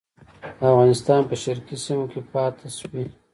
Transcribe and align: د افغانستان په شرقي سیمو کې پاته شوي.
د 0.59 0.61
افغانستان 0.73 1.21
په 1.29 1.35
شرقي 1.43 1.77
سیمو 1.85 2.05
کې 2.11 2.21
پاته 2.33 2.67
شوي. 2.77 3.05